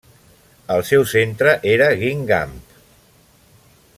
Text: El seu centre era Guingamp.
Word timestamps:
El 0.75 0.79
seu 0.91 1.05
centre 1.11 1.53
era 1.73 1.91
Guingamp. 2.01 2.57